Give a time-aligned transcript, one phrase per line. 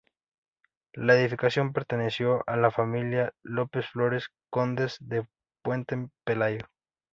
[0.95, 5.27] La edificación perteneció a la familia López-Flores, Condes de
[5.63, 6.65] Puente Pelayo.